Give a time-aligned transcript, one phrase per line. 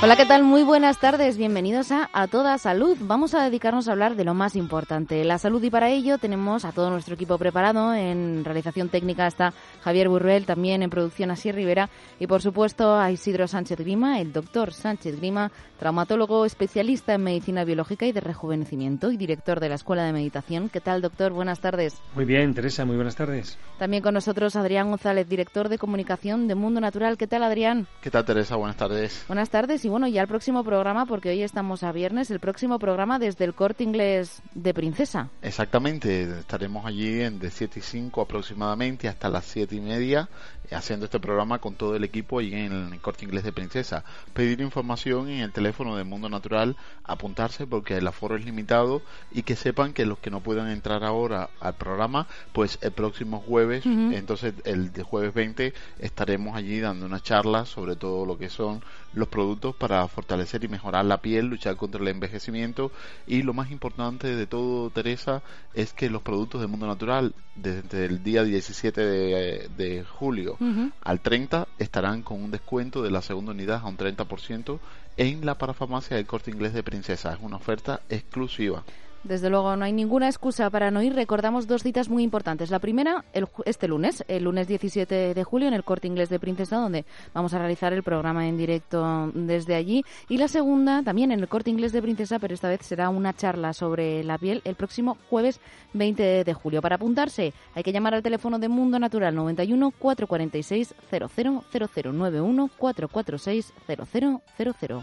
[0.00, 0.44] Hola, ¿qué tal?
[0.44, 1.36] Muy buenas tardes.
[1.36, 2.96] Bienvenidos a A Toda Salud.
[3.00, 6.64] Vamos a dedicarnos a hablar de lo más importante, la salud, y para ello tenemos
[6.64, 7.92] a todo nuestro equipo preparado.
[7.92, 9.52] En realización técnica está
[9.82, 11.90] Javier Burruel, también en producción Así Rivera
[12.20, 17.64] y, por supuesto, a Isidro Sánchez Grima, el doctor Sánchez Grima, traumatólogo especialista en medicina
[17.64, 20.68] biológica y de rejuvenecimiento y director de la Escuela de Meditación.
[20.68, 21.32] ¿Qué tal, doctor?
[21.32, 22.00] Buenas tardes.
[22.14, 23.58] Muy bien, Teresa, muy buenas tardes.
[23.80, 27.18] También con nosotros Adrián González, director de comunicación de Mundo Natural.
[27.18, 27.88] ¿Qué tal, Adrián?
[28.00, 28.54] ¿Qué tal, Teresa?
[28.54, 29.24] Buenas tardes.
[29.26, 32.78] Buenas tardes y bueno, ya el próximo programa, porque hoy estamos a viernes, el próximo
[32.78, 35.30] programa desde el corte inglés de Princesa.
[35.40, 40.28] Exactamente, estaremos allí en de 7 y 5 aproximadamente hasta las 7 y media
[40.70, 44.04] haciendo este programa con todo el equipo allí en el corte inglés de Princesa.
[44.34, 49.02] Pedir información en el teléfono de Mundo Natural, apuntarse porque el aforo es limitado
[49.32, 53.40] y que sepan que los que no puedan entrar ahora al programa, pues el próximo
[53.40, 58.50] jueves, entonces el de jueves 20, estaremos allí dando una charla sobre todo lo que
[58.50, 58.82] son
[59.14, 62.92] los productos para fortalecer y mejorar la piel, luchar contra el envejecimiento
[63.26, 65.42] y lo más importante de todo, Teresa,
[65.74, 70.57] es que los productos de Mundo Natural desde el día 17 de, de julio
[71.02, 74.78] al 30 estarán con un descuento de la segunda unidad a un 30%
[75.16, 77.32] en la parafarmacia del corte inglés de Princesa.
[77.32, 78.82] Es una oferta exclusiva.
[79.24, 81.14] Desde luego, no hay ninguna excusa para no ir.
[81.14, 82.70] Recordamos dos citas muy importantes.
[82.70, 83.24] La primera,
[83.64, 87.52] este lunes, el lunes 17 de julio, en el Corte Inglés de Princesa, donde vamos
[87.52, 90.04] a realizar el programa en directo desde allí.
[90.28, 93.34] Y la segunda, también en el Corte Inglés de Princesa, pero esta vez será una
[93.34, 95.60] charla sobre la piel el próximo jueves
[95.94, 96.80] 20 de julio.
[96.80, 103.72] Para apuntarse, hay que llamar al teléfono de Mundo Natural 91 446 0000 91 446
[103.86, 105.02] 0000.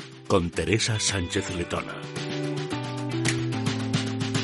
[0.31, 2.10] con Teresa Sánchez Letona.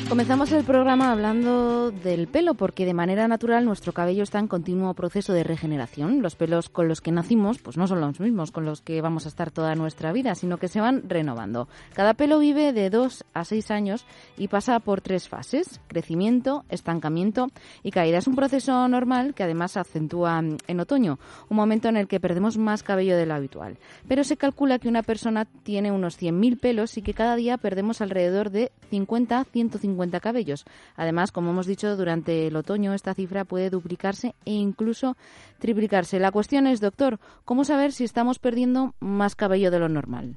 [0.08, 4.94] Comenzamos el programa hablando del pelo porque de manera natural nuestro cabello está en continuo
[4.94, 6.22] proceso de regeneración.
[6.22, 9.26] Los pelos con los que nacimos pues no son los mismos con los que vamos
[9.26, 11.68] a estar toda nuestra vida, sino que se van renovando.
[11.92, 14.06] Cada pelo vive de 2 a 6 años
[14.38, 17.48] y pasa por tres fases, crecimiento, estancamiento
[17.82, 18.16] y caída.
[18.16, 21.18] Es un proceso normal que además se acentúa en otoño,
[21.50, 23.76] un momento en el que perdemos más cabello de lo habitual.
[24.08, 28.00] Pero se calcula que una persona tiene unos 100.000 pelos y que cada día perdemos
[28.00, 30.64] alrededor de 50 a 150 cabellos.
[30.96, 35.16] Además, como hemos dicho, durante el otoño esta cifra puede duplicarse e incluso
[35.58, 36.18] triplicarse.
[36.18, 40.36] La cuestión es, doctor, ¿cómo saber si estamos perdiendo más cabello de lo normal?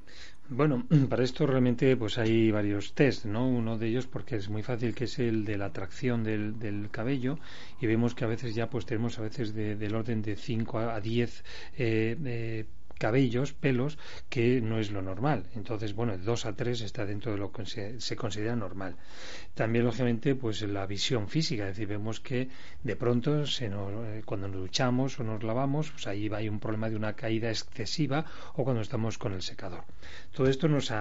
[0.49, 3.47] Bueno, para esto realmente pues hay varios test, ¿no?
[3.47, 7.37] Uno de ellos porque es muy fácil que es el de la atracción del, cabello
[7.79, 10.99] y vemos que a veces ya pues tenemos a veces del orden de 5 a
[10.99, 11.43] 10
[11.77, 12.65] eh, eh,
[13.01, 13.97] cabellos, pelos,
[14.29, 15.47] que no es lo normal.
[15.55, 18.95] Entonces, bueno, de dos a tres está dentro de lo que se, considera normal.
[19.55, 22.49] También, lógicamente, pues la visión física, es decir, vemos que
[22.83, 26.95] de pronto eh, cuando nos duchamos o nos lavamos, pues ahí hay un problema de
[26.95, 28.23] una caída excesiva
[28.53, 29.83] o cuando estamos con el secador.
[30.35, 30.93] Todo esto nos,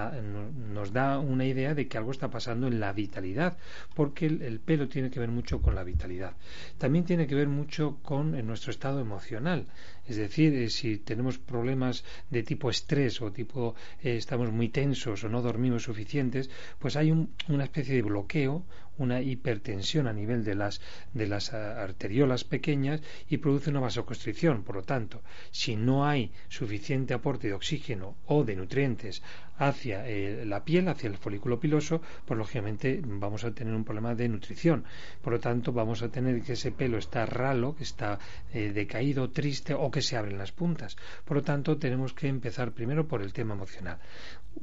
[0.73, 3.57] nos da una idea de que algo está pasando en la vitalidad,
[3.93, 6.33] porque el, pelo tiene que ver mucho con la vitalidad.
[6.79, 9.67] También tiene que ver mucho con nuestro estado emocional.
[10.07, 11.90] Es decir, eh, si tenemos problemas
[12.29, 16.49] de tipo estrés o tipo eh, estamos muy tensos o no dormimos suficientes,
[16.79, 18.63] pues hay una especie de bloqueo,
[19.01, 20.81] una hipertensión a nivel de las,
[21.13, 24.63] de las arteriolas pequeñas y produce una vasoconstricción.
[24.63, 25.21] Por lo tanto,
[25.51, 29.21] si no hay suficiente aporte de oxígeno o de nutrientes
[29.57, 34.15] hacia eh, la piel, hacia el folículo piloso, pues lógicamente vamos a tener un problema
[34.15, 34.85] de nutrición.
[35.21, 38.17] Por lo tanto, vamos a tener que ese pelo está ralo, que está
[38.53, 40.97] eh, decaído, triste o que se abren las puntas.
[41.25, 43.99] Por lo tanto, tenemos que empezar primero por el tema emocional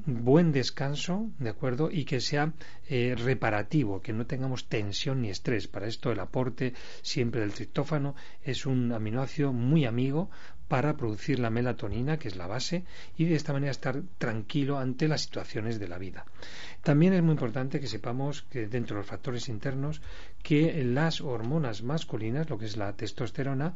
[0.06, 1.90] buen descanso, ¿de acuerdo?
[1.90, 2.52] Y que sea
[2.88, 5.69] eh, reparativo, que no tengamos tensión ni estrés.
[5.69, 10.31] Para esto el aporte siempre del triptófano es un aminoácido muy amigo
[10.69, 12.85] para producir la melatonina, que es la base,
[13.17, 16.26] y de esta manera estar tranquilo ante las situaciones de la vida.
[16.82, 20.02] También es muy importante que sepamos que dentro de los factores internos
[20.43, 23.75] que las hormonas masculinas, lo que es la testosterona,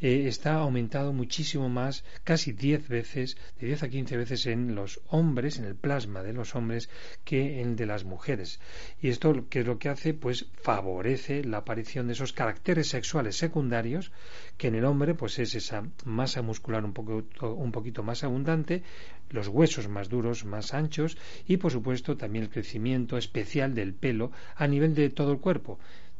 [0.00, 5.00] eh, está aumentado muchísimo más, casi 10 veces, de 10 a 15 veces en los
[5.08, 6.88] hombres, en el plasma de los hombres,
[7.24, 8.60] que en de las mujeres.
[9.02, 10.14] Y esto, ¿qué es lo que hace?
[10.14, 14.12] Pues favorece la aparición de esos caracteres sexuales secundarios,
[14.56, 17.24] que en el hombre, pues es esa masa muscular un, poco,
[17.54, 18.82] un poquito más abundante,
[19.30, 21.16] los huesos más duros, más anchos,
[21.46, 25.78] y por supuesto también el crecimiento especial del pelo a nivel de todo el cuerpo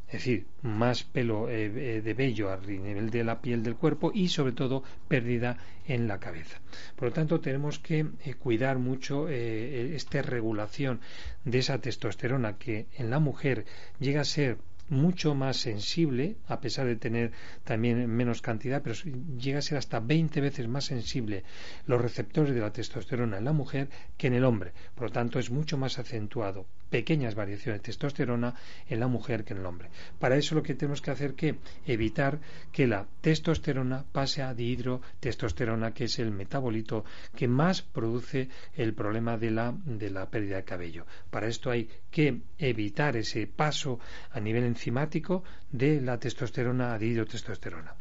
[0.09, 4.11] es decir, más pelo eh, eh, de vello a nivel de la piel del cuerpo
[4.11, 6.59] y sobre todo pérdida en la cabeza.
[6.95, 10.99] Por lo tanto, tenemos que eh, cuidar mucho esta regulación
[11.45, 13.65] de esa testosterona que en la mujer
[13.99, 14.57] llega a ser
[14.89, 17.31] mucho más sensible, a pesar de tener
[17.63, 18.95] también menos cantidad, pero
[19.37, 21.43] llega a ser hasta 20 veces más sensible
[21.85, 24.73] los receptores de la testosterona en la mujer que en el hombre.
[24.95, 28.55] Por lo tanto, es mucho más acentuado pequeñas variaciones de testosterona
[28.87, 29.89] en la mujer que en el hombre.
[30.19, 31.55] Para eso lo que tenemos que hacer que
[31.85, 32.39] evitar
[32.71, 37.05] que la testosterona pase a dihidrotestosterona, que es el metabolito
[37.35, 41.05] que más produce el problema de la, de la pérdida de cabello.
[41.29, 43.99] Para esto hay que evitar ese paso
[44.31, 47.95] a nivel enzimático de la testosterona a dihidrotestosterona.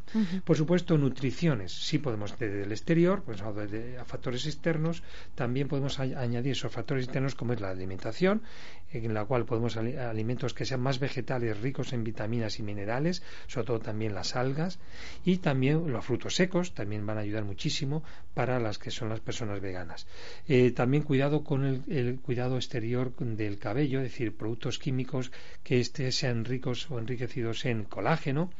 [0.45, 1.73] Por supuesto, nutriciones.
[1.73, 5.03] Sí podemos desde el exterior, pues a factores externos,
[5.35, 8.43] también podemos añadir esos factores externos como es la alimentación,
[8.91, 13.67] en la cual podemos alimentos que sean más vegetales, ricos en vitaminas y minerales, sobre
[13.67, 14.79] todo también las algas,
[15.25, 18.03] y también los frutos secos, también van a ayudar muchísimo
[18.35, 20.07] para las que son las personas veganas.
[20.47, 25.33] Eh, también cuidado con el, cuidado exterior del cabello, es decir, productos químicos
[25.63, 28.51] que este sean ricos o enriquecidos en colágeno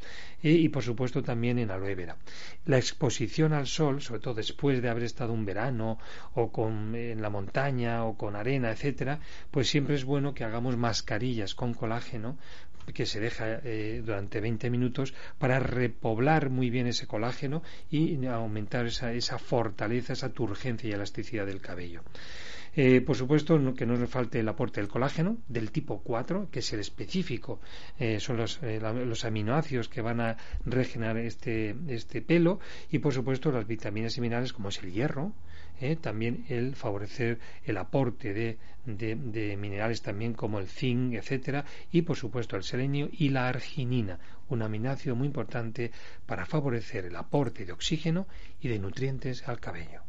[0.43, 2.17] eh, y por supuesto también en aloe vera.
[2.65, 5.97] La exposición al sol, sobre todo después de haber estado un verano
[6.35, 9.19] o con, en la montaña o con arena, etcétera,
[9.51, 12.37] pues siempre es bueno que hagamos mascarillas con colágeno
[12.93, 18.87] que se deja eh, durante 20 minutos para repoblar muy bien ese colágeno y aumentar
[18.87, 22.01] esa, esa fortaleza, esa turgencia y elasticidad del cabello.
[22.75, 26.59] Eh, por supuesto, que no nos falte el aporte del colágeno del tipo 4, que
[26.59, 27.59] es el específico,
[27.97, 32.59] eh, son los, los, aminoácidos que van a regenerar este, este pelo,
[32.91, 35.33] y por supuesto las vitaminas y minerales como es el hierro,
[35.81, 35.95] ¿eh?
[35.95, 42.15] también el favorecer el aporte de, de, minerales también como el zinc, etcétera, y por
[42.15, 45.91] supuesto el selenio y la arginina, un aminoácido muy importante
[46.25, 48.27] para favorecer el aporte de oxígeno
[48.61, 50.01] y de nutrientes al cabello.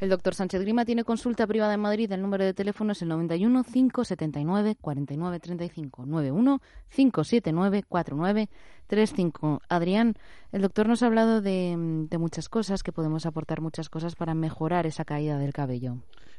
[0.00, 2.10] El doctor Sánchez Grima tiene consulta privada en Madrid.
[2.12, 6.60] El número de teléfono es el 91 579 49 35 91
[6.90, 8.48] 579 49
[8.86, 9.62] 35.
[9.68, 10.14] Adrián,
[10.52, 14.34] el doctor nos ha hablado de, de muchas cosas, que podemos aportar muchas cosas para
[14.34, 15.96] mejorar esa caída del cabello.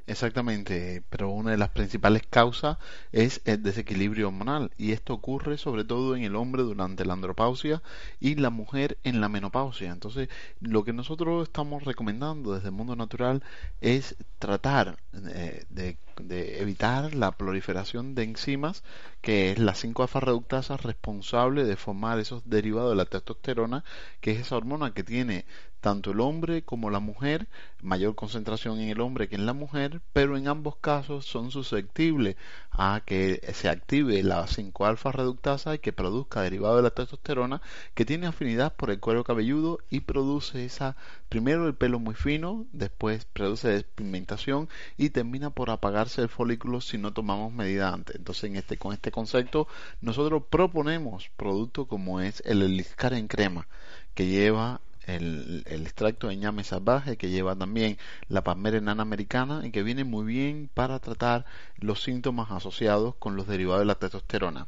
[0.07, 2.77] Exactamente, pero una de las principales causas
[3.11, 7.81] es el desequilibrio hormonal y esto ocurre sobre todo en el hombre durante la andropausia
[8.19, 9.91] y la mujer en la menopausia.
[9.91, 13.43] Entonces, lo que nosotros estamos recomendando desde el mundo natural
[13.81, 18.83] es tratar eh, de, de, evitar la proliferación de enzimas,
[19.21, 23.83] que es la 5-alfa reductasa responsable de formar esos derivados de la testosterona,
[24.21, 25.45] que es esa hormona que tiene
[25.85, 27.45] tanto el hombre como la mujer,
[27.83, 32.37] mayor concentración en el hombre que en la mujer, pero en ambos casos son susceptibles
[32.71, 37.61] a que se active la 5-alfa reductasa y que produzca derivado de la testosterona
[37.93, 40.95] que tiene afinidad por el cuero cabelludo y produce esa,
[41.29, 46.97] primero el pelo muy fino, después produce despigmentación y termina por apagarse el folículo si
[46.97, 48.15] no tomamos medida antes.
[48.15, 49.67] Entonces en este, con este concepto
[50.01, 53.67] nosotros proponemos productos como es el Eliscar en crema
[54.15, 57.97] que lleva el, extracto de ñame salvaje que lleva también
[58.27, 61.45] la palmera enana americana y que viene muy bien para tratar
[61.79, 64.67] los síntomas asociados con los derivados de la testosterona.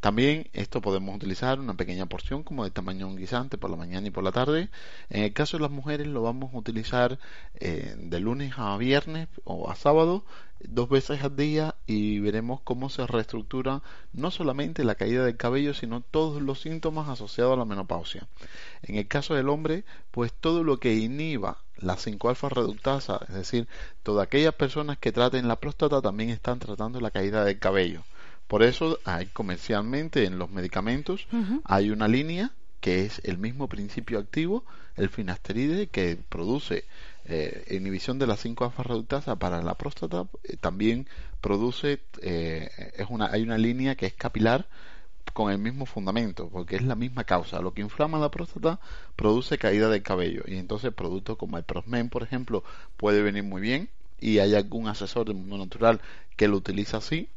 [0.00, 4.10] También esto podemos utilizar una pequeña porción como de tamaño guisante por la mañana y
[4.10, 4.68] por la tarde.
[5.10, 7.18] En el caso de las mujeres lo vamos a utilizar
[7.54, 10.24] eh, de lunes a viernes o a sábado
[10.60, 15.74] dos veces al día y veremos cómo se reestructura no solamente la caída del cabello,
[15.74, 18.26] sino todos los síntomas asociados a la menopausia.
[18.82, 23.68] En el caso del hombre, pues todo lo que inhiba la 5-alfa reductasa, es decir,
[24.02, 28.02] todas aquellas personas que traten la próstata también están tratando la caída del cabello.
[28.46, 31.26] Por eso hay comercialmente en los medicamentos
[31.64, 34.64] hay una línea que es el mismo principio activo,
[34.96, 36.84] el finasteride, que produce
[37.24, 41.06] eh, inhibición de la 5-alfa reductasa para la próstata, eh, también
[41.40, 44.66] produce, eh, es una, hay una línea que es capilar
[45.32, 47.60] con el mismo fundamento, porque es la misma causa.
[47.60, 48.80] Lo que inflama la próstata
[49.16, 52.64] produce caída del cabello y entonces productos como el Prosmen, por ejemplo,
[52.96, 53.88] puede venir muy bien
[54.20, 56.00] y hay algún asesor de mundo natural
[56.36, 57.28] que lo utiliza así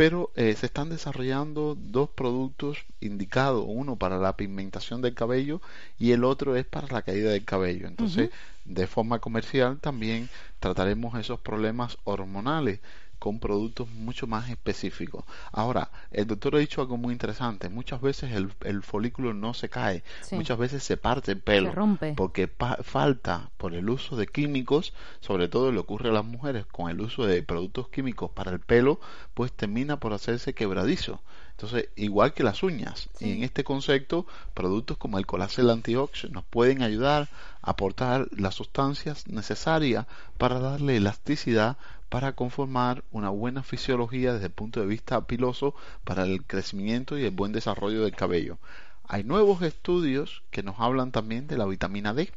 [0.00, 5.60] pero eh, se están desarrollando dos productos indicados, uno para la pigmentación del cabello
[5.98, 7.86] y el otro es para la caída del cabello.
[7.86, 8.30] Entonces,
[8.64, 12.80] de forma comercial también trataremos esos problemas hormonales
[13.20, 15.24] con productos mucho más específicos.
[15.52, 17.68] Ahora, el doctor ha dicho algo muy interesante.
[17.68, 22.14] Muchas veces el, folículo no se cae, muchas veces se parte el pelo, rompe.
[22.16, 22.50] porque
[22.82, 27.00] falta por el uso de químicos, sobre todo le ocurre a las mujeres con el
[27.00, 29.00] uso de productos químicos para el pelo,
[29.34, 31.20] pues termina por hacerse quebradizo.
[31.50, 34.24] Entonces, igual que las uñas, y en este concepto,
[34.54, 37.28] productos como el colacel antiox nos pueden ayudar
[37.60, 40.06] a aportar las sustancias necesarias
[40.38, 41.76] para darle elasticidad
[42.10, 45.74] para conformar una buena fisiología desde el punto de vista piloso
[46.04, 48.58] para el crecimiento y el buen desarrollo del cabello.
[49.04, 52.30] Hay nuevos estudios que nos hablan también de la vitamina D,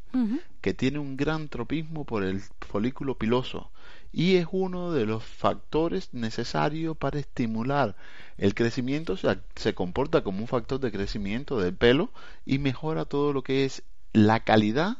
[0.62, 3.70] que tiene un gran tropismo por el folículo piloso
[4.12, 7.96] y es uno de los factores necesarios para estimular
[8.38, 12.12] el crecimiento, se, se comporta como un factor de crecimiento del pelo
[12.46, 14.98] y mejora todo lo que es la calidad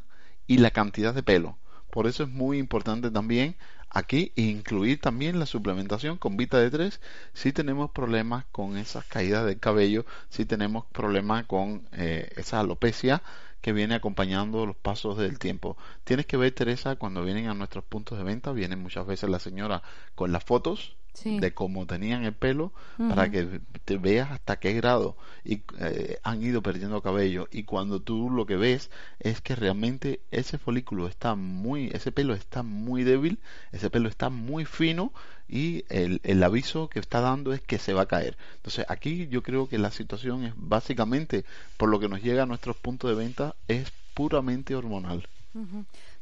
[0.48, 1.58] y la cantidad de pelo.
[1.90, 3.56] Por eso es muy importante también
[3.94, 6.98] aquí incluir también la suplementación con Vita D3
[7.32, 13.22] si tenemos problemas con esas caídas del cabello, si tenemos problemas con eh, esa alopecia
[13.62, 15.78] que viene acompañando los pasos del tiempo.
[16.04, 19.38] Tienes que ver, Teresa, cuando vienen a nuestros puntos de venta, vienen muchas veces la
[19.38, 19.82] señora
[20.14, 25.16] con las fotos de cómo tenían el pelo para que te veas hasta qué grado
[25.44, 27.48] y eh, han ido perdiendo cabello.
[27.52, 28.90] Y cuando tú lo que ves
[29.20, 33.38] es que realmente ese folículo está muy ese pelo está muy débil
[33.72, 35.12] ese pelo está muy fino
[35.48, 38.36] y el, el aviso que está dando es que se va a caer.
[38.56, 41.44] Entonces aquí yo creo que la situación es básicamente
[41.76, 45.28] por lo que nos llega a nuestros puntos de venta es puramente hormonal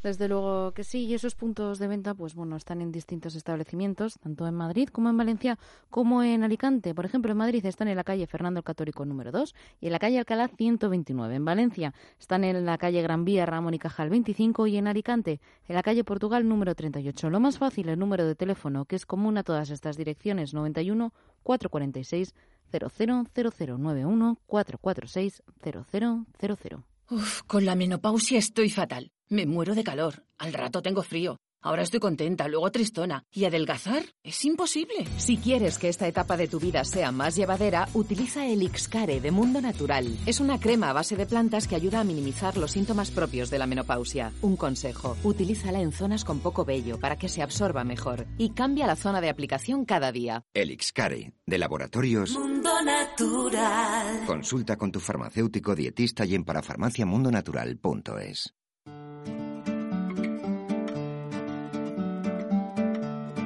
[0.03, 4.19] desde luego que sí, y esos puntos de venta, pues bueno, están en distintos establecimientos,
[4.19, 5.59] tanto en Madrid como en Valencia,
[5.91, 6.95] como en Alicante.
[6.95, 9.93] Por ejemplo, en Madrid están en la calle Fernando el Católico número 2 y en
[9.93, 11.35] la calle Alcalá 129.
[11.35, 15.41] En Valencia están en la calle Gran Vía Ramón y Cajal 25 y en Alicante
[15.69, 17.31] en la calle Portugal número 38.
[17.31, 21.13] Lo más fácil, el número de teléfono, que es común a todas estas direcciones, 91
[21.43, 22.35] 446
[22.71, 26.92] 000091 446 0000.
[27.13, 29.11] Uf, con la menopausia estoy fatal.
[29.29, 30.25] Me muero de calor.
[30.39, 31.37] Al rato tengo frío.
[31.63, 33.25] Ahora estoy contenta, luego tristona.
[33.31, 34.03] ¿Y adelgazar?
[34.25, 35.07] Es imposible.
[35.17, 39.31] Si quieres que esta etapa de tu vida sea más llevadera, utiliza el Ixcare de
[39.31, 40.09] Mundo Natural.
[40.27, 43.61] Es una crema a base de plantas que ayuda a minimizar los síntomas propios de
[43.61, 44.33] la menopausia.
[44.43, 48.89] Un consejo, utilízala en zonas con poco vello para que se absorba mejor y cambia
[48.89, 50.45] la zona de aplicación cada día.
[50.55, 54.27] El Ixcare, de laboratorios Mundo Natural.
[54.27, 58.53] Consulta con tu farmacéutico dietista y en parafarmaciamundonatural.es.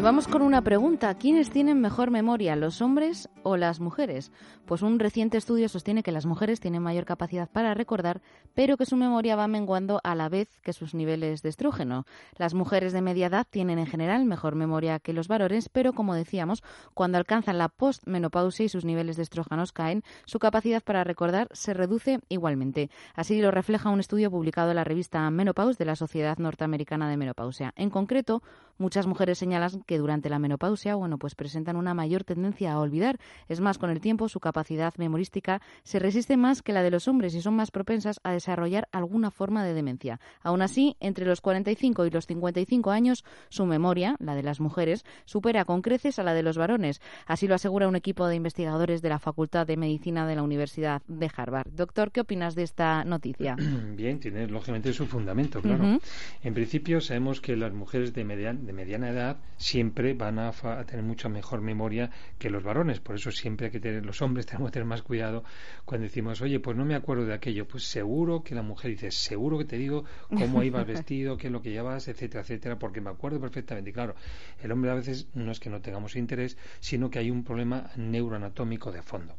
[0.00, 1.14] Y vamos con una pregunta.
[1.14, 4.32] ¿Quiénes tienen mejor memoria, los hombres o las mujeres?
[4.64, 8.22] Pues un reciente estudio sostiene que las mujeres tienen mayor capacidad para recordar,
[8.54, 12.06] pero que su memoria va menguando a la vez que sus niveles de estrógeno.
[12.38, 16.14] Las mujeres de media edad tienen en general mejor memoria que los varones, pero como
[16.14, 16.62] decíamos,
[16.94, 21.74] cuando alcanzan la postmenopausia y sus niveles de estrógenos caen, su capacidad para recordar se
[21.74, 22.88] reduce igualmente.
[23.14, 27.18] Así lo refleja un estudio publicado en la revista Menopause de la Sociedad Norteamericana de
[27.18, 27.74] Menopausia.
[27.76, 28.42] En concreto,
[28.78, 33.18] muchas mujeres señalan que durante la menopausia, bueno, pues presentan una mayor tendencia a olvidar.
[33.48, 37.08] Es más, con el tiempo su capacidad memorística se resiste más que la de los
[37.08, 40.20] hombres y son más propensas a desarrollar alguna forma de demencia.
[40.42, 45.04] Aún así, entre los 45 y los 55 años, su memoria, la de las mujeres,
[45.24, 47.00] supera con creces a la de los varones.
[47.26, 51.02] Así lo asegura un equipo de investigadores de la Facultad de Medicina de la Universidad
[51.08, 51.66] de Harvard.
[51.72, 53.56] Doctor, ¿qué opinas de esta noticia?
[53.96, 55.98] Bien, tiene lógicamente su fundamento, claro.
[56.44, 60.52] En principio sabemos que las mujeres de, de mediana edad siempre siempre van a,
[60.84, 63.00] tener mucha mejor memoria que los varones.
[63.00, 65.42] Por eso siempre hay que tener, los hombres tenemos que tener más cuidado
[65.86, 67.66] cuando decimos, oye, pues no me acuerdo de aquello.
[67.66, 71.52] Pues seguro que la mujer dice, seguro que te digo cómo ibas vestido, qué es
[71.52, 73.88] lo que llevas, etcétera, etcétera, porque me acuerdo perfectamente.
[73.88, 74.14] Y claro,
[74.62, 77.90] el hombre a veces no es que no tengamos interés, sino que hay un problema
[77.96, 79.34] neuroanatómico de fondo.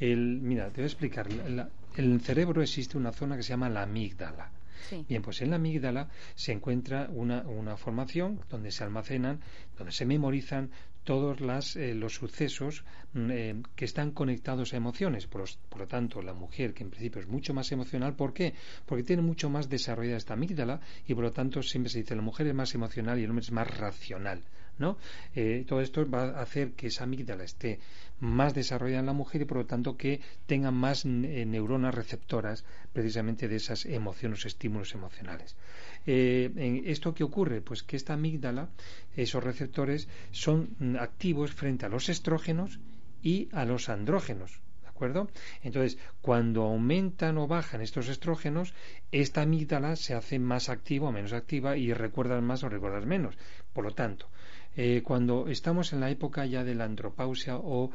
[0.00, 1.28] El, mira, te voy a explicar.
[1.30, 4.50] en el cerebro existe una zona que se llama la amígdala.
[5.08, 9.40] Bien, pues en la amígdala se encuentra una, una formación donde se almacenan,
[9.76, 10.70] donde se memorizan
[11.06, 15.26] todos las, eh, los sucesos mm, eh, que están conectados a emociones.
[15.28, 18.54] Por, por, lo tanto, la mujer, que en principio es mucho más emocional, ¿por qué?
[18.84, 22.22] Porque tiene mucho más desarrollada esta amígdala y por lo tanto siempre se dice la
[22.22, 24.42] mujer es más emocional y el hombre es más racional.
[25.34, 27.80] Eh, todo esto va a hacer que esa amígdala esté
[28.20, 32.64] más desarrollada en la mujer y por lo tanto que tenga más eh, neuronas receptoras
[32.92, 35.56] precisamente de esas emociones, estímulos emocionales.
[36.06, 37.60] Eh, ¿Esto qué ocurre?
[37.60, 38.68] Pues que esta amígdala,
[39.16, 42.78] esos receptores, son activos frente a los estrógenos
[43.22, 44.60] y a los andrógenos.
[44.82, 45.28] ¿De acuerdo?
[45.62, 48.72] Entonces, cuando aumentan o bajan estos estrógenos,
[49.12, 53.36] esta amígdala se hace más activa o menos activa y recuerdas más o recuerdas menos.
[53.74, 54.30] Por lo tanto,
[54.76, 57.90] eh, cuando estamos en la época ya de la andropausia o,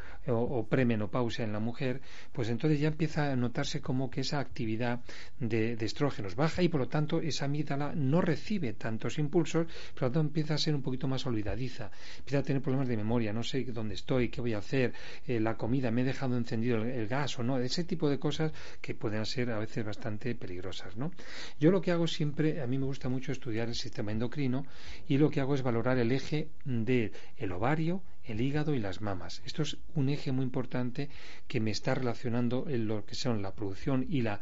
[0.69, 5.01] premenopausia en la mujer, pues entonces ya empieza a notarse como que esa actividad
[5.39, 10.11] de, estrógenos baja y por lo tanto esa amígdala no recibe tantos impulsos, por lo
[10.11, 13.43] tanto empieza a ser un poquito más olvidadiza, empieza a tener problemas de memoria, no
[13.43, 14.93] sé dónde estoy, qué voy a hacer,
[15.27, 18.51] eh, la comida, me he dejado encendido el, gas o no, ese tipo de cosas
[18.81, 20.97] que pueden ser a veces bastante peligrosas.
[20.97, 21.11] ¿no?
[21.59, 24.65] Yo lo que hago siempre, a mí me gusta mucho estudiar el sistema endocrino
[25.07, 29.01] y lo que hago es valorar el eje del el ovario, el hígado y las
[29.01, 29.41] mamas.
[29.45, 31.09] Esto es un eje muy importante
[31.47, 34.39] que me está relacionando en lo que son la producción y la,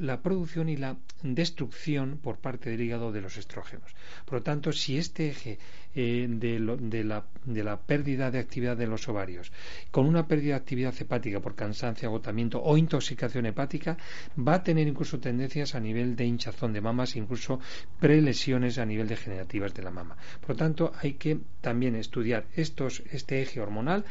[0.00, 3.94] la producción y la destrucción por parte del hígado de los estrógenos.
[4.24, 5.58] Por lo tanto, si este eje
[5.98, 6.58] eh, de,
[7.04, 9.50] la, de, la, pérdida de actividad de los ovarios
[9.90, 13.96] con una pérdida de actividad hepática por cansancio, agotamiento o intoxicación hepática,
[14.36, 17.60] va a tener incluso tendencias a nivel de hinchazón de mamas, incluso
[17.98, 20.18] prelesiones a nivel degenerativas de la mama.
[20.40, 24.04] Por lo tanto, hay que también estudiar estos este eje hormonal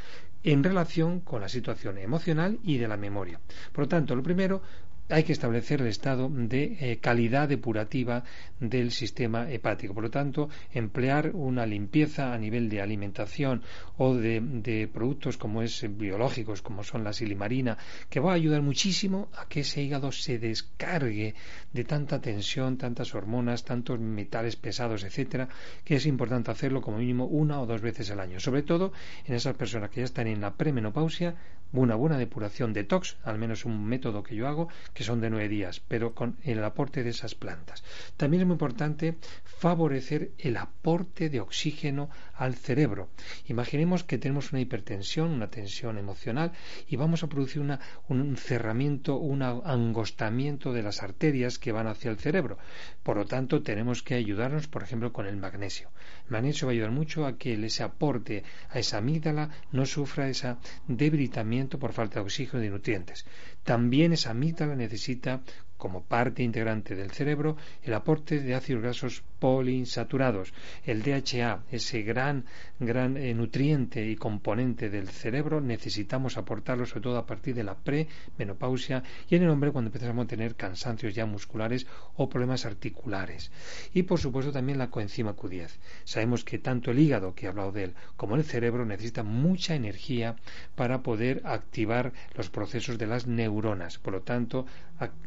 [0.43, 3.39] en relación con la situación emocional y de la memoria.
[3.71, 4.61] Por lo tanto, lo primero,
[5.09, 8.23] hay que establecer el estado de eh, calidad depurativa
[8.59, 9.93] del sistema hepático.
[9.93, 13.61] Por lo tanto, emplear una limpieza a nivel de alimentación
[13.97, 17.77] o de, productos como es eh, biológicos, como son la silimarina,
[18.09, 21.35] que va a ayudar muchísimo a que ese hígado se descargue
[21.71, 25.49] de tanta tensión, tantas hormonas, tantos metales pesados, etcétera,
[25.83, 28.39] que es importante hacerlo como mínimo una o dos veces al año.
[28.39, 28.91] Sobre todo
[29.25, 31.35] en esas personas que ya están en la premenopausia,
[31.73, 35.49] una buena depuración detox, al menos un método que yo hago, que son de nueve
[35.49, 37.83] días, pero con el aporte de esas plantas.
[38.15, 43.09] También es muy importante favorecer el aporte de oxígeno al cerebro.
[43.47, 46.51] Imaginemos que tenemos una hipertensión, una tensión emocional,
[46.87, 47.61] y vamos a producir
[48.07, 52.57] un cerramiento, un angostamiento de las arterias que van hacia el cerebro.
[53.03, 55.89] Por lo tanto, tenemos que ayudarnos, por ejemplo, con el magnesio.
[56.25, 60.29] El magnesio va a ayudar mucho a que ese aporte a esa amígdala no sufra
[60.29, 60.55] ese
[60.87, 63.25] debilitamiento por falta de oxígeno y nutrientes.
[63.63, 65.41] También esa amígdala necesita
[65.85, 70.51] como parte integrante del cerebro el aporte de ácidos grasos poliinsaturados.
[70.83, 72.45] El DHA, ese gran,
[72.79, 77.75] gran eh, nutriente y componente del cerebro, necesitamos aportarlo sobre todo a partir de la
[77.75, 83.51] premenopausia y en el hombre cuando empezamos a tener cansancios ya musculares o problemas articulares.
[83.93, 85.69] Y por supuesto también la coenzima Q10.
[86.03, 89.75] Sabemos que tanto el hígado, que he hablado de él, como el cerebro necesitan mucha
[89.75, 90.35] energía
[90.73, 93.99] para poder activar los procesos de las neuronas.
[93.99, 94.65] Por lo tanto,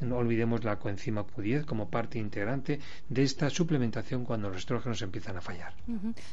[0.01, 5.37] no olvidemos la coenzima Q10 como parte integrante de esta suplementación cuando los estrógenos empiezan
[5.37, 5.75] a fallar.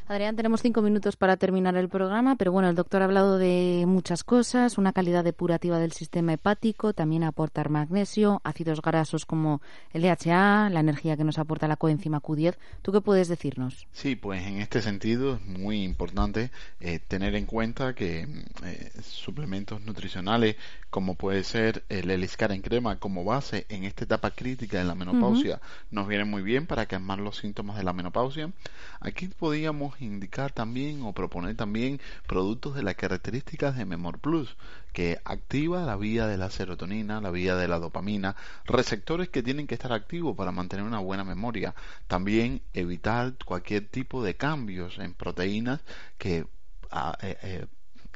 [0.07, 3.83] Adrián, tenemos cinco minutos para terminar el programa, pero bueno, el doctor ha hablado de
[3.87, 9.61] muchas cosas, una calidad depurativa del sistema hepático, también aportar magnesio, ácidos grasos como
[9.93, 12.55] el DHA, la energía que nos aporta la coenzima Q10.
[12.81, 13.87] ¿Tú qué puedes decirnos?
[13.91, 18.27] Sí, pues en este sentido es muy importante eh, tener en cuenta que
[18.63, 20.55] eh, suplementos nutricionales
[20.89, 24.95] como puede ser el Eliscar en crema como base en esta etapa crítica de la
[24.95, 25.59] menopausia,
[25.91, 28.51] nos viene muy bien para calmar los síntomas de la menopausia.
[28.99, 34.55] Aquí podríamos indicar también o proponer también productos de las características de Memor Plus,
[34.93, 39.67] que activa la vía de la serotonina, la vía de la dopamina, receptores que tienen
[39.67, 41.75] que estar activos para mantener una buena memoria.
[42.07, 45.81] También evitar cualquier tipo de cambios en proteínas
[46.17, 46.47] que
[46.91, 47.65] ah, eh, eh,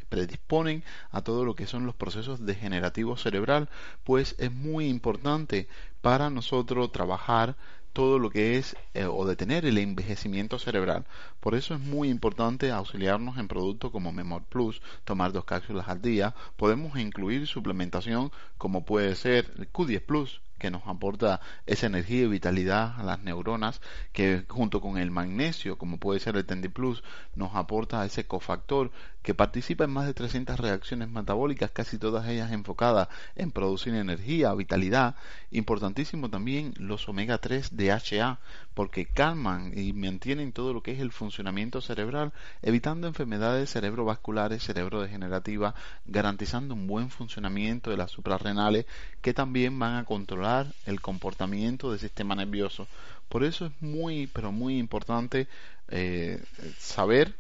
[0.10, 3.70] predisponen a todo lo que son los procesos degenerativos cerebral,
[4.04, 5.68] pues es muy importante
[6.02, 7.56] para nosotros trabajar
[7.94, 11.06] todo lo que es eh, o detener el envejecimiento cerebral.
[11.40, 16.02] Por eso es muy importante auxiliarnos en productos como Memor Plus, tomar dos cápsulas al
[16.02, 16.36] día.
[16.56, 22.28] Podemos incluir suplementación como puede ser el Q10 Plus, que nos aporta esa energía y
[22.28, 23.82] vitalidad a las neuronas,
[24.14, 28.92] que junto con el magnesio, como puede ser el Tendi Plus, nos aporta ese cofactor
[29.22, 34.54] que participa en más de 300 reacciones metabólicas, casi todas ellas enfocadas en producir energía,
[34.54, 35.16] vitalidad.
[35.52, 38.40] Importantísimo también los omega 3 DHA,
[38.74, 45.74] porque calman y mantienen todo lo que es el funcionamiento cerebral, evitando enfermedades cerebrovasculares, cerebrodegenerativas,
[46.06, 48.86] garantizando un buen funcionamiento de las suprarrenales,
[49.22, 52.88] que también van a controlar el comportamiento del sistema nervioso.
[53.28, 55.48] Por eso es muy, pero muy importante
[55.90, 56.42] eh,
[56.78, 57.36] saber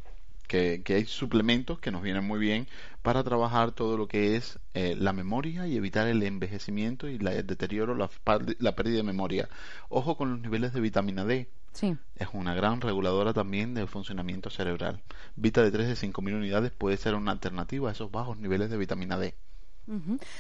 [0.49, 2.67] que, hay suplementos que nos vienen muy bien
[3.03, 7.47] para trabajar todo lo que es eh, la memoria y evitar el envejecimiento y el
[7.47, 8.09] deterioro, la,
[8.57, 9.47] la, pérdida de memoria.
[9.89, 11.47] Ojo con los niveles de vitamina D.
[11.71, 11.95] Sí.
[12.15, 15.03] Es una gran reguladora también del funcionamiento cerebral.
[15.35, 18.77] Vita de 3 de 5.000 unidades puede ser una alternativa a esos bajos niveles de
[18.77, 19.35] vitamina D.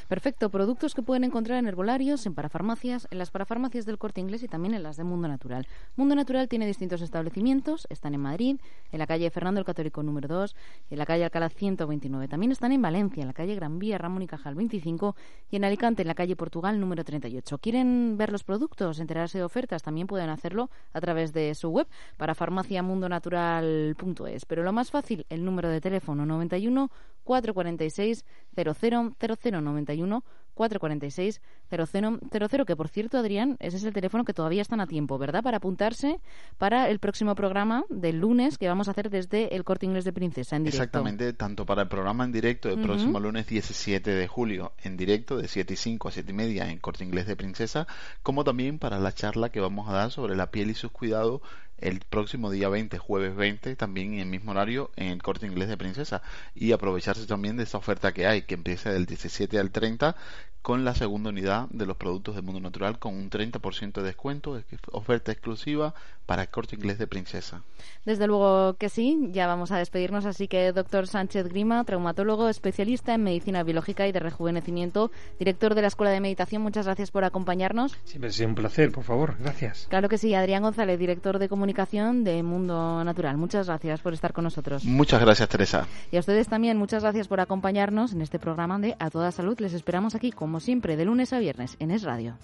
[0.07, 0.49] Perfecto.
[0.49, 4.47] Productos que pueden encontrar en herbolarios, en parafarmacias, en las parafarmacias del Corte Inglés y
[4.47, 5.67] también en las de Mundo Natural.
[5.95, 7.87] Mundo Natural tiene distintos establecimientos.
[7.89, 8.59] Están en Madrid,
[8.91, 10.55] en la calle Fernando el Católico número 2,
[10.91, 12.27] en la calle Alcalá 129.
[12.27, 15.15] También están en Valencia, en la calle Gran Vía Ramón y Cajal 25
[15.49, 17.57] y en Alicante, en la calle Portugal número 38.
[17.57, 19.81] ¿Quieren ver los productos, enterarse de ofertas?
[19.81, 24.45] También pueden hacerlo a través de su web para farmaciamundonatural.es.
[24.45, 26.91] Pero lo más fácil, el número de teléfono 91
[27.29, 30.23] 446 000091
[30.55, 35.17] 446 0000, que por cierto, Adrián, ese es el teléfono que todavía están a tiempo,
[35.17, 35.41] ¿verdad?
[35.41, 36.19] Para apuntarse
[36.57, 40.11] para el próximo programa del lunes que vamos a hacer desde el Corte Inglés de
[40.11, 40.83] Princesa en directo.
[40.83, 45.37] Exactamente, tanto para el programa en directo del próximo lunes 17 de julio en directo
[45.37, 47.87] de 7 y 5 a 7 y media en Corte Inglés de Princesa,
[48.23, 51.41] como también para la charla que vamos a dar sobre la piel y sus cuidados
[51.81, 55.69] el próximo día 20, jueves 20, también en el mismo horario en el corte inglés
[55.69, 56.21] de Princesa.
[56.55, 60.15] Y aprovecharse también de esta oferta que hay, que empieza del 17 al 30,
[60.61, 64.61] con la segunda unidad de los productos del mundo natural con un 30% de descuento,
[64.91, 65.93] oferta exclusiva
[66.25, 67.63] para el corte inglés de Princesa.
[68.05, 73.13] Desde luego que sí, ya vamos a despedirnos, así que doctor Sánchez Grima, traumatólogo, especialista
[73.13, 77.23] en medicina biológica y de rejuvenecimiento, director de la Escuela de Meditación, muchas gracias por
[77.23, 77.97] acompañarnos.
[78.03, 79.87] Siempre ha sido un placer, por favor, gracias.
[79.89, 84.33] Claro que sí, Adrián González, director de comunicación de Mundo Natural, muchas gracias por estar
[84.33, 84.85] con nosotros.
[84.85, 85.87] Muchas gracias, Teresa.
[86.11, 89.59] Y a ustedes también, muchas gracias por acompañarnos en este programa de A Toda Salud.
[89.59, 92.37] Les esperamos aquí, como siempre, de lunes a viernes en Es Radio.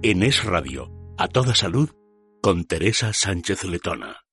[0.00, 1.90] En Es Radio, a toda salud,
[2.40, 4.27] con Teresa Sánchez Letona.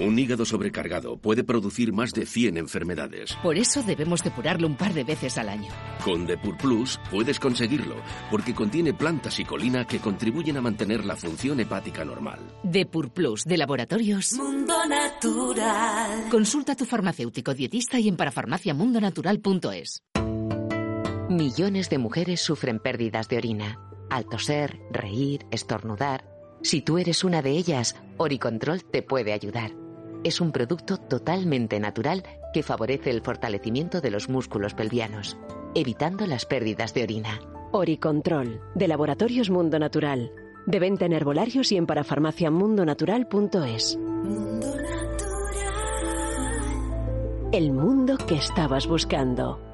[0.00, 3.36] Un hígado sobrecargado puede producir más de 100 enfermedades.
[3.42, 5.70] Por eso debemos depurarlo un par de veces al año.
[6.02, 7.96] Con Depur Plus puedes conseguirlo,
[8.30, 12.38] porque contiene plantas y colina que contribuyen a mantener la función hepática normal.
[12.62, 16.30] Depur Plus, de Laboratorios Mundo Natural.
[16.30, 20.02] Consulta a tu farmacéutico dietista y en parafarmaciamundonatural.es.
[21.28, 23.78] Millones de mujeres sufren pérdidas de orina.
[24.08, 26.24] Al toser, reír, estornudar.
[26.62, 29.79] Si tú eres una de ellas, Oricontrol te puede ayudar.
[30.22, 35.38] Es un producto totalmente natural que favorece el fortalecimiento de los músculos pelvianos,
[35.74, 37.40] evitando las pérdidas de orina.
[37.72, 40.30] Oricontrol, de Laboratorios Mundo Natural.
[40.66, 43.96] De venta en herbolarios y en parafarmaciamundonatural.es.
[43.96, 45.00] Mundo Natural.
[47.52, 49.69] El mundo que estabas buscando.